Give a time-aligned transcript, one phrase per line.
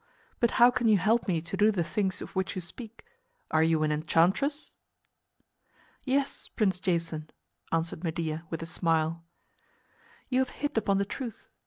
[0.39, 3.05] But how can you help me to do the things of which you speak?
[3.51, 4.75] Are you an enchantress?"
[6.05, 7.29] "Yes, Prince Jason,"
[7.71, 9.23] answered Medea, with a smile,
[10.27, 11.51] "you have hit upon the truth.